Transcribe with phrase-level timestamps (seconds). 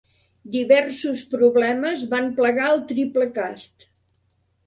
[0.53, 3.87] Diversos problemes van plagar el Triplecast.